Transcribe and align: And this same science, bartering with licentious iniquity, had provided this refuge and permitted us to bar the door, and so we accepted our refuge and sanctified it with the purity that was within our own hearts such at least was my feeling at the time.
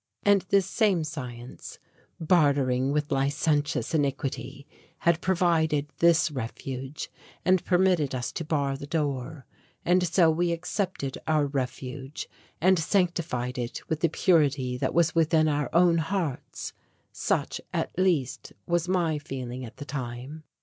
And 0.23 0.41
this 0.49 0.65
same 0.65 1.03
science, 1.03 1.77
bartering 2.19 2.91
with 2.91 3.11
licentious 3.11 3.93
iniquity, 3.93 4.65
had 4.97 5.21
provided 5.21 5.89
this 5.99 6.31
refuge 6.31 7.11
and 7.45 7.63
permitted 7.63 8.15
us 8.15 8.31
to 8.31 8.43
bar 8.43 8.75
the 8.75 8.87
door, 8.87 9.45
and 9.85 10.07
so 10.07 10.31
we 10.31 10.51
accepted 10.53 11.19
our 11.27 11.45
refuge 11.45 12.27
and 12.59 12.79
sanctified 12.79 13.59
it 13.59 13.87
with 13.89 13.99
the 13.99 14.09
purity 14.09 14.75
that 14.75 14.95
was 14.95 15.13
within 15.13 15.47
our 15.47 15.69
own 15.71 15.99
hearts 15.99 16.73
such 17.11 17.61
at 17.71 17.95
least 17.95 18.53
was 18.65 18.87
my 18.89 19.19
feeling 19.19 19.63
at 19.63 19.77
the 19.77 19.85
time. 19.85 20.43